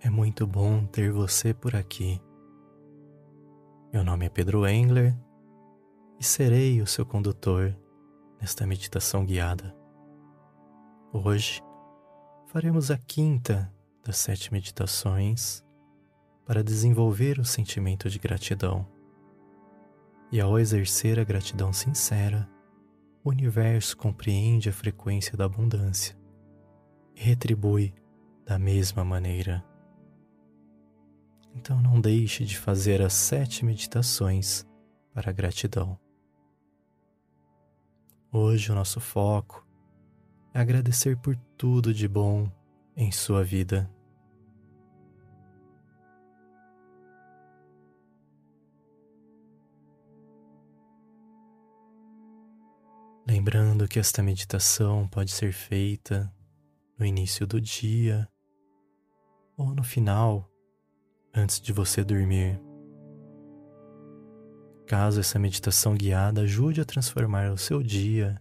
[0.00, 2.20] É muito bom ter você por aqui.
[3.92, 5.16] Meu nome é Pedro Engler
[6.20, 7.74] e serei o seu condutor
[8.40, 9.74] nesta meditação guiada.
[11.12, 11.62] Hoje
[12.48, 13.72] faremos a quinta
[14.04, 15.64] das sete meditações
[16.44, 18.86] para desenvolver o sentimento de gratidão.
[20.30, 22.48] E ao exercer a gratidão sincera,
[23.24, 26.16] o universo compreende a frequência da abundância
[27.14, 27.94] e retribui
[28.44, 29.64] da mesma maneira.
[31.56, 34.64] Então não deixe de fazer as sete meditações
[35.14, 35.98] para a gratidão.
[38.30, 39.66] Hoje o nosso foco
[40.52, 42.46] é agradecer por tudo de bom
[42.94, 43.90] em sua vida.
[53.26, 56.30] Lembrando que esta meditação pode ser feita
[56.98, 58.28] no início do dia
[59.56, 60.48] ou no final,
[61.36, 62.58] antes de você dormir.
[64.86, 68.40] Caso essa meditação guiada ajude a transformar o seu dia,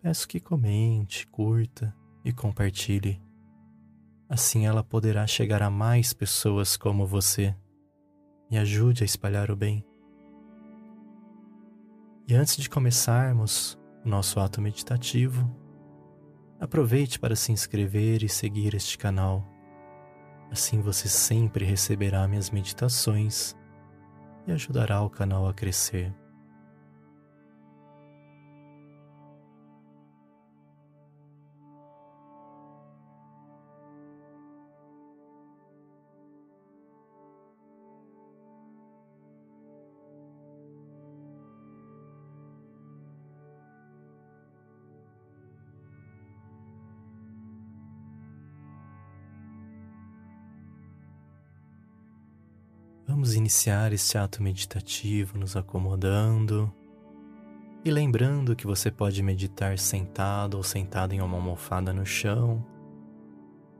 [0.00, 3.20] peço que comente, curta e compartilhe.
[4.28, 7.54] Assim ela poderá chegar a mais pessoas como você
[8.50, 9.84] e ajude a espalhar o bem.
[12.28, 15.50] E antes de começarmos o nosso ato meditativo,
[16.60, 19.51] aproveite para se inscrever e seguir este canal.
[20.52, 23.56] Assim você sempre receberá minhas meditações
[24.46, 26.14] e ajudará o canal a crescer.
[53.52, 56.72] Iniciar este ato meditativo nos acomodando
[57.84, 62.64] e lembrando que você pode meditar sentado ou sentado em uma almofada no chão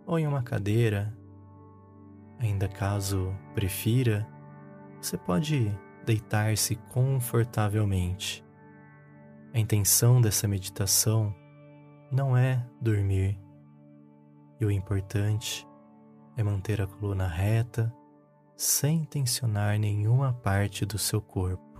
[0.05, 1.17] ou em uma cadeira.
[2.39, 4.29] Ainda caso prefira,
[5.01, 5.75] você pode
[6.05, 8.45] deitar-se confortavelmente.
[9.55, 11.35] A intenção dessa meditação
[12.11, 13.41] não é dormir,
[14.61, 15.67] e o importante
[16.37, 17.91] é manter a coluna reta
[18.63, 21.72] sem tensionar nenhuma parte do seu corpo.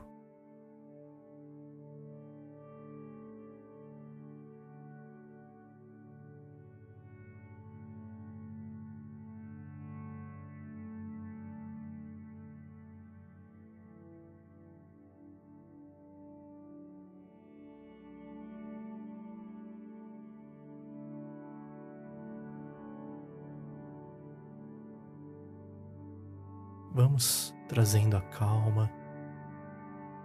[26.95, 28.91] Vamos trazendo a calma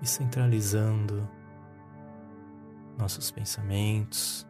[0.01, 1.29] e centralizando
[2.97, 4.45] nossos pensamentos,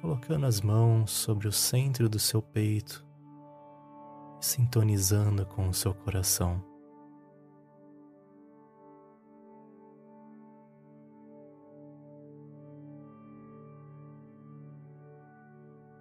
[0.00, 3.04] colocando as mãos sobre o centro do seu peito
[4.44, 6.62] sintonizando com o seu coração.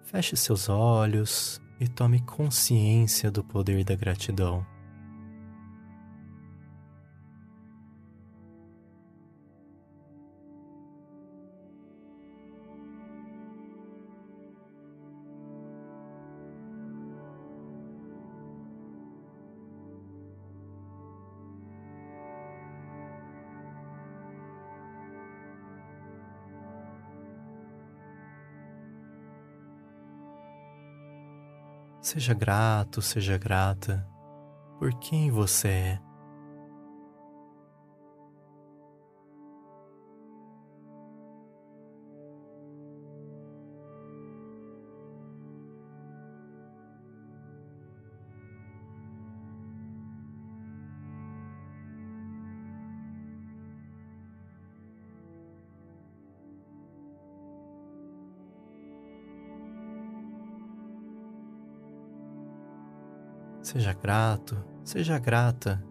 [0.04, 4.66] Feche seus olhos e tome consciência do poder da gratidão.
[32.04, 34.06] Seja grato, seja grata
[34.78, 36.00] por quem você é.
[63.74, 65.84] Seja grato, seja grata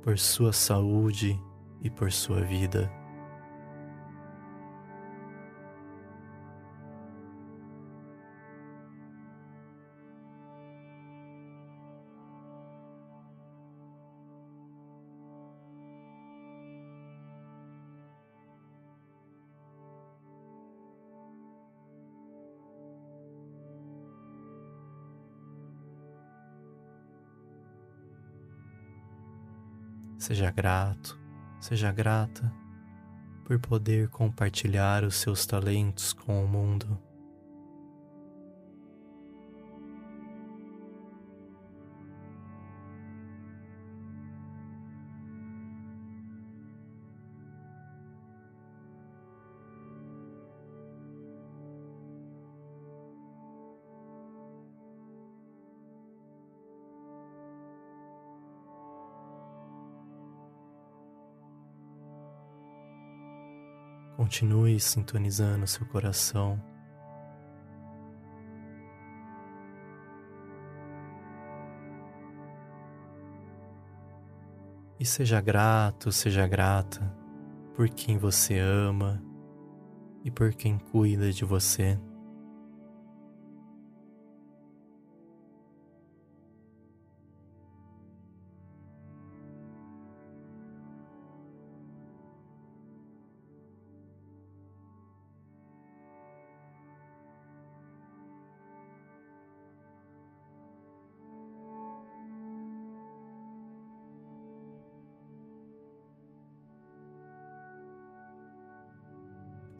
[0.00, 1.36] por sua saúde
[1.82, 2.88] e por sua vida.
[30.30, 31.18] Seja grato,
[31.58, 32.52] seja grata
[33.44, 36.96] por poder compartilhar os seus talentos com o mundo.
[64.20, 66.62] Continue sintonizando seu coração.
[74.98, 77.00] E seja grato, seja grata
[77.74, 79.24] por quem você ama
[80.22, 81.98] e por quem cuida de você.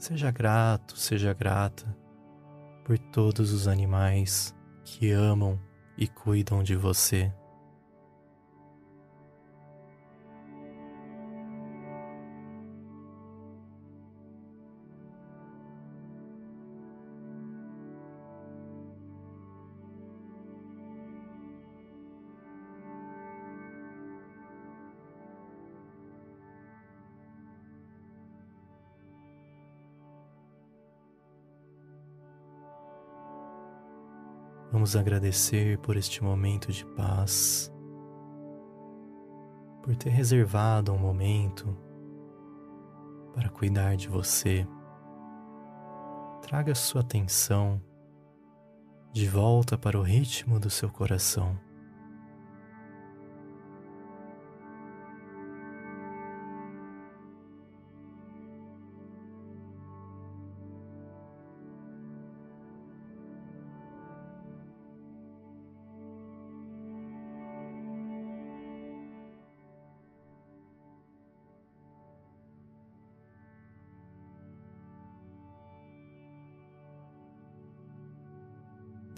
[0.01, 1.95] Seja grato, seja grata
[2.87, 5.61] por todos os animais que amam
[5.97, 7.31] e cuidam de você.
[34.73, 37.73] Vamos agradecer por este momento de paz,
[39.83, 41.77] por ter reservado um momento
[43.35, 44.67] para cuidar de você.
[46.43, 47.83] Traga sua atenção
[49.13, 51.59] de volta para o ritmo do seu coração.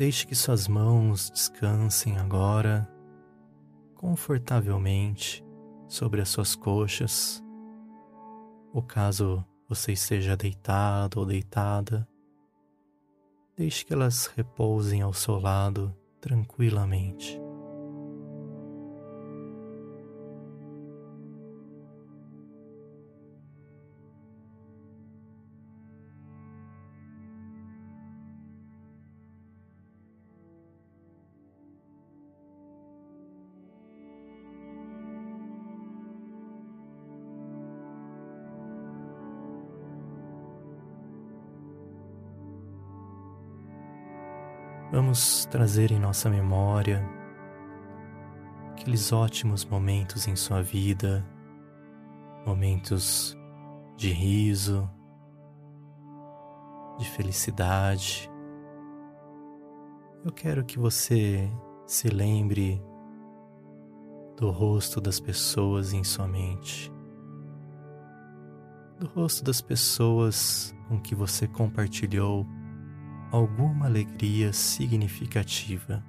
[0.03, 2.91] Deixe que suas mãos descansem agora
[3.95, 5.45] confortavelmente
[5.87, 7.41] sobre as suas coxas,
[8.75, 12.05] ou caso você esteja deitado ou deitada,
[13.57, 17.41] deixe que elas repousem ao seu lado tranquilamente.
[44.93, 47.03] Vamos trazer em nossa memória
[48.73, 51.27] aqueles ótimos momentos em sua vida,
[52.45, 53.35] momentos
[53.97, 54.87] de riso,
[56.99, 58.31] de felicidade.
[60.23, 61.51] Eu quero que você
[61.87, 62.79] se lembre
[64.37, 66.93] do rosto das pessoas em sua mente,
[69.01, 72.47] do rosto das pessoas com que você compartilhou
[73.33, 76.05] alguma alegria significativa.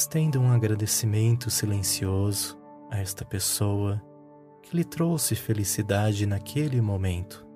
[0.00, 2.58] Estenda um agradecimento silencioso
[2.90, 4.02] a esta pessoa
[4.62, 7.46] que lhe trouxe felicidade naquele momento.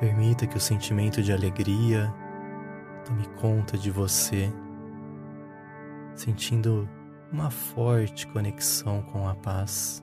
[0.00, 2.12] Permita que o sentimento de alegria
[3.04, 4.52] Tome conta de você,
[6.14, 6.88] sentindo
[7.32, 10.02] uma forte conexão com a paz.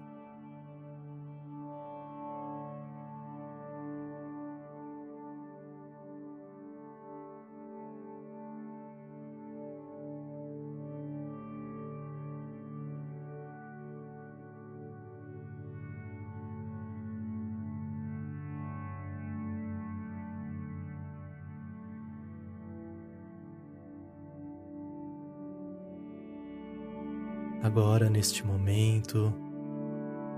[28.18, 29.32] Neste momento,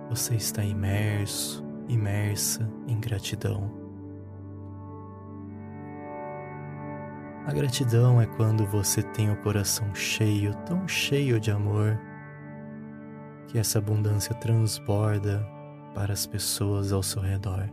[0.10, 3.72] você está imerso, imersa em gratidão.
[7.48, 11.98] A gratidão é quando você tem o coração cheio, tão cheio de amor,
[13.48, 15.42] que essa abundância transborda
[15.96, 17.70] para as pessoas ao seu redor.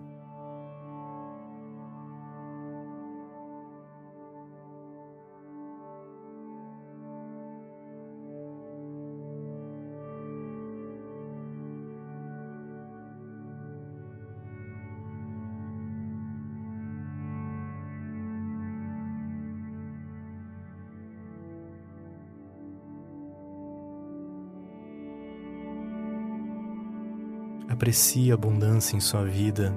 [27.69, 29.75] Aprecie a abundância em sua vida.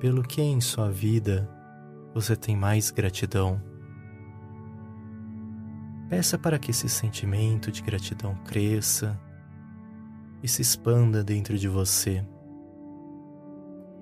[0.00, 1.48] Pelo que em sua vida
[2.14, 3.60] você tem mais gratidão.
[6.08, 9.20] Peça para que esse sentimento de gratidão cresça
[10.42, 12.24] e se expanda dentro de você.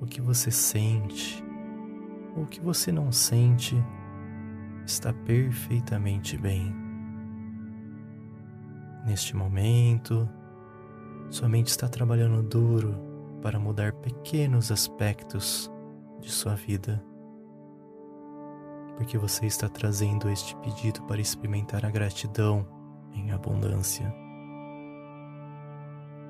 [0.00, 1.42] O que você sente
[2.36, 3.74] ou o que você não sente
[4.84, 6.74] está perfeitamente bem.
[9.06, 10.28] Neste momento,
[11.30, 12.94] sua mente está trabalhando duro
[13.40, 15.70] para mudar pequenos aspectos
[16.26, 17.00] de sua vida,
[18.96, 22.66] porque você está trazendo este pedido para experimentar a gratidão
[23.12, 24.12] em abundância,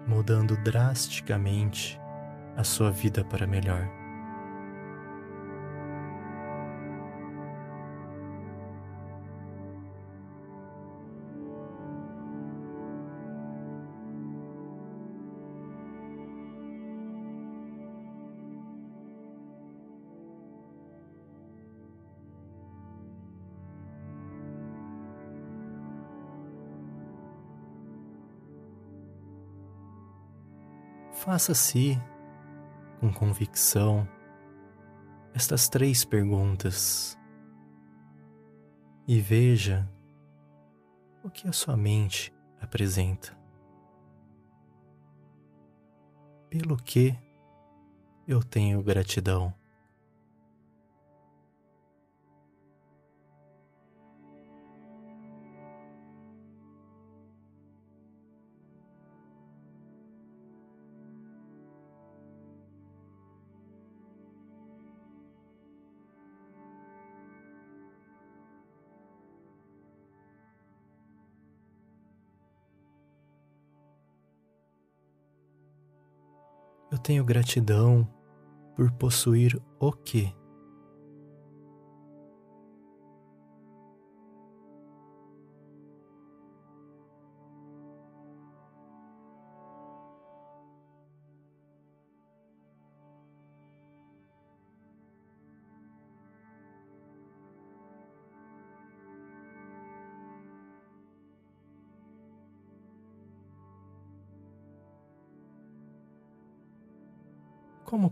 [0.06, 1.98] mudando drasticamente
[2.54, 3.88] a sua vida para melhor.
[31.16, 31.98] Faça-se
[33.00, 34.06] com convicção
[35.34, 37.18] estas três perguntas
[39.08, 39.90] e veja
[41.24, 43.36] o que a sua mente apresenta.
[46.50, 47.18] Pelo que
[48.28, 49.54] eu tenho gratidão?
[76.96, 78.08] Eu tenho gratidão
[78.74, 80.34] por possuir o que?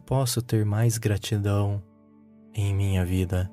[0.06, 1.82] Posso ter mais gratidão
[2.54, 3.50] em minha vida?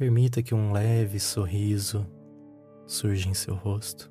[0.00, 2.06] Permita que um leve sorriso
[2.86, 4.10] surja em seu rosto.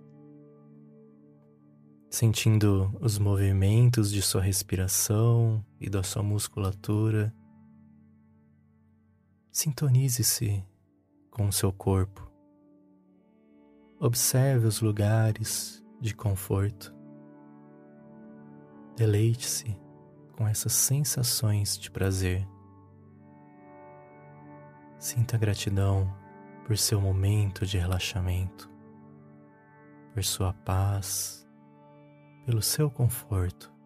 [2.12, 7.34] sentindo os movimentos de sua respiração e da sua musculatura.
[9.52, 10.64] Sintonize-se
[11.32, 12.32] com o seu corpo.
[14.00, 16.94] Observe os lugares de conforto.
[18.96, 19.76] Deleite-se
[20.38, 22.48] com essas sensações de prazer.
[25.00, 26.14] Sinta gratidão
[26.68, 28.70] por seu momento de relaxamento,
[30.14, 31.48] por sua paz,
[32.46, 33.79] pelo seu conforto.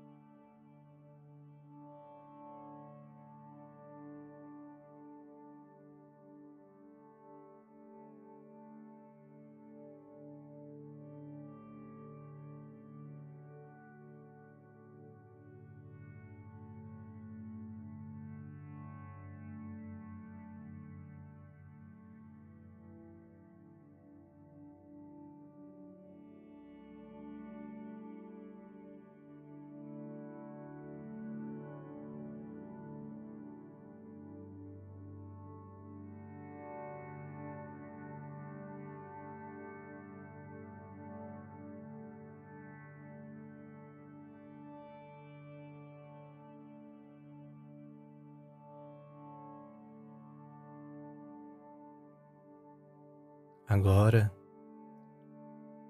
[53.74, 54.32] Agora,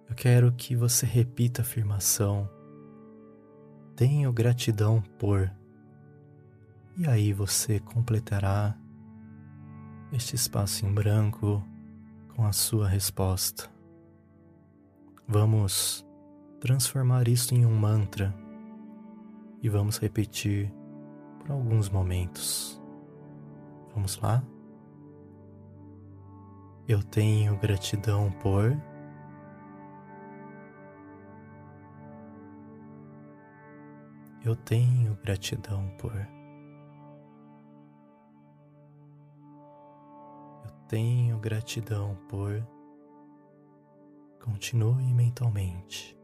[0.09, 2.49] eu quero que você repita a afirmação:
[3.93, 5.51] Tenho gratidão por.
[6.95, 8.73] E aí você completará
[10.13, 11.61] este espaço em branco
[12.33, 13.69] com a sua resposta.
[15.27, 16.05] Vamos
[16.61, 18.33] transformar isso em um mantra
[19.61, 20.73] e vamos repetir
[21.39, 22.81] por alguns momentos.
[23.93, 24.41] Vamos lá?
[26.85, 28.75] Eu tenho gratidão por.
[34.43, 36.13] Eu tenho gratidão por.
[40.65, 42.67] Eu tenho gratidão por.
[44.41, 46.17] Continue mentalmente.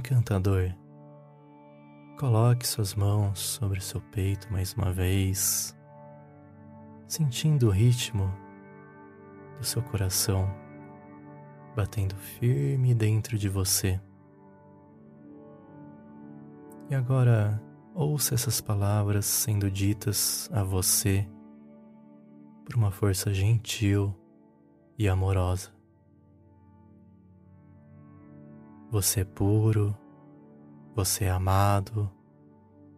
[0.00, 0.74] Encantador.
[2.18, 5.76] Coloque suas mãos sobre seu peito mais uma vez,
[7.06, 8.32] sentindo o ritmo
[9.58, 10.50] do seu coração
[11.76, 14.00] batendo firme dentro de você.
[16.88, 17.62] E agora
[17.94, 21.28] ouça essas palavras sendo ditas a você
[22.64, 24.14] por uma força gentil
[24.98, 25.79] e amorosa.
[28.90, 29.96] Você é puro,
[30.96, 32.10] você é amado,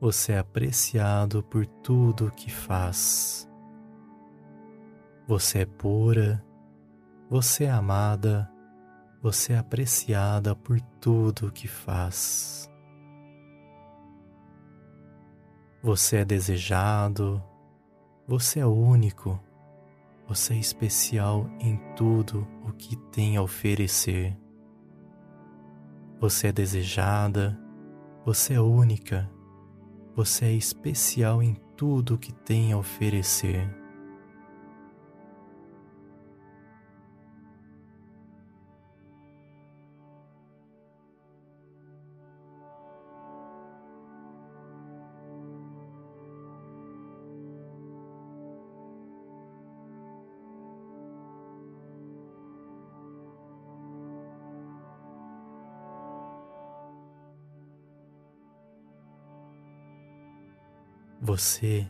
[0.01, 3.49] Você é apreciado por tudo o que faz.
[5.29, 6.45] Você é pura,
[7.31, 8.51] você é amada,
[9.23, 12.69] você é apreciada por tudo o que faz.
[15.81, 17.41] Você é desejado,
[18.27, 19.39] você é único,
[20.27, 24.42] você é especial em tudo o que tem a oferecer.
[26.23, 27.59] Você é desejada,
[28.25, 29.29] você é única,
[30.15, 33.69] você é especial em tudo o que tem a oferecer.
[61.33, 61.89] Você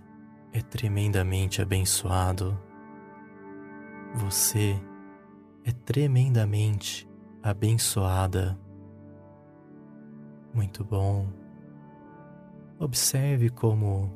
[0.53, 2.57] é tremendamente abençoado.
[4.15, 4.81] Você
[5.65, 7.11] é tremendamente
[7.43, 8.57] abençoada.
[10.55, 11.27] Muito bom.
[12.79, 14.13] Observe como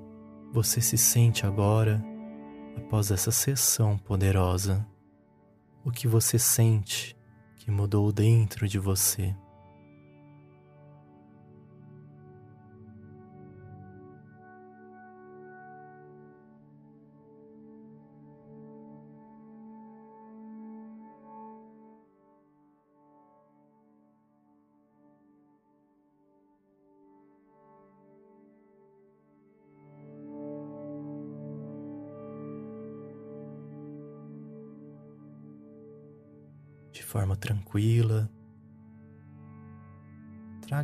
[0.52, 2.00] você se sente agora
[2.76, 4.86] após essa sessão poderosa.
[5.84, 7.18] O que você sente
[7.56, 9.34] que mudou dentro de você.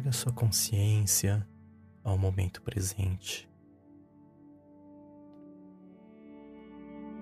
[0.02, 1.46] Traga sua consciência
[2.02, 3.48] ao momento presente.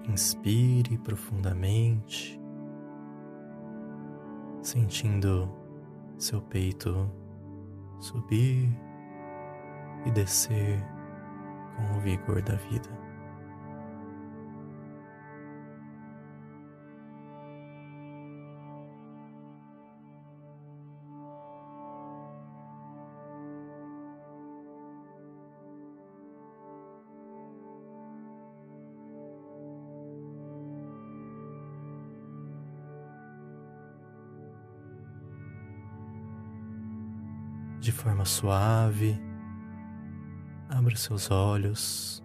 [0.08, 2.40] Inspire profundamente,
[4.62, 5.54] sentindo
[6.16, 7.12] seu peito
[7.98, 8.74] subir
[10.06, 10.82] e descer
[11.76, 12.88] com o vigor da vida.
[37.80, 39.18] De forma suave.
[40.68, 42.22] Abra seus olhos.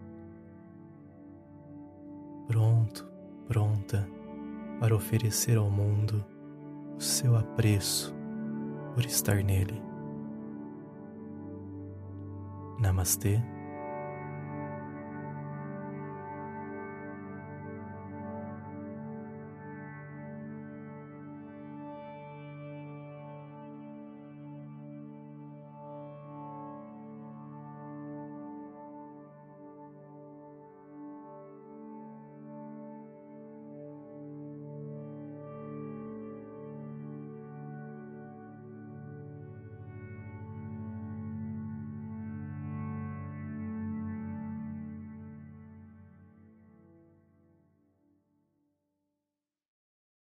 [2.48, 3.10] Pronto,
[3.48, 4.08] pronta
[4.80, 6.24] para oferecer ao mundo
[6.96, 8.13] o seu apreço
[8.94, 9.82] por estar nele.
[12.80, 13.55] Namastê.